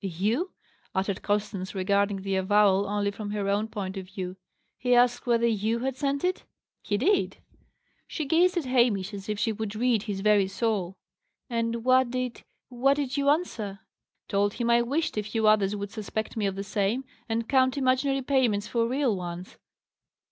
[0.03, 0.49] "You!"
[0.95, 4.35] uttered Constance, regarding the avowal only from her own point of view.
[4.79, 6.43] "He asked whether you had sent it?"
[6.81, 7.37] "He did."
[8.07, 10.97] She gazed at Hamish as if she would read his very soul.
[11.51, 13.81] "And what did what did you answer?"
[14.27, 17.77] "Told him I wished a few others would suspect me of the same, and count
[17.77, 19.55] imaginary payments for real ones."